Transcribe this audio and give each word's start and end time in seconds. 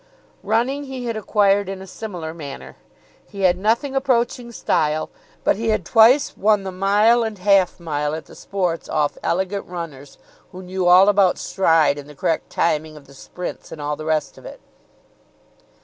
Running 0.41 0.85
he 0.85 1.05
had 1.05 1.15
acquired 1.15 1.69
in 1.69 1.79
a 1.79 1.85
similar 1.85 2.33
manner. 2.33 2.75
He 3.27 3.41
had 3.41 3.55
nothing 3.55 3.95
approaching 3.95 4.51
style, 4.51 5.11
but 5.43 5.57
he 5.57 5.69
had 5.69 5.85
twice 5.85 6.35
won 6.35 6.63
the 6.63 6.71
mile 6.71 7.21
and 7.21 7.37
half 7.37 7.79
mile 7.79 8.15
at 8.15 8.25
the 8.25 8.33
Sports 8.33 8.89
off 8.89 9.15
elegant 9.21 9.67
runners, 9.67 10.17
who 10.51 10.63
knew 10.63 10.87
all 10.87 11.07
about 11.07 11.37
stride 11.37 11.99
and 11.99 12.09
the 12.09 12.15
correct 12.15 12.49
timing 12.49 12.97
of 12.97 13.05
the 13.05 13.13
sprints 13.13 13.71
and 13.71 13.79
all 13.79 13.95
the 13.95 14.03
rest 14.05 14.39
of 14.39 14.45
it. 14.47 14.59